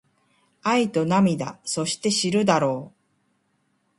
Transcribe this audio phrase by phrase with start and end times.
[0.63, 2.97] 愛と涙そして知るだろう